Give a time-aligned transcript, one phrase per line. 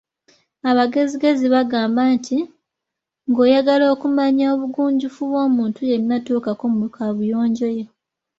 [0.69, 2.37] Abagezigezi bagamba nti,
[3.29, 7.85] ng‘oyagala okumanya obugunjufu bw‘omuntu yenna tuukako mu kabuyonjo ye.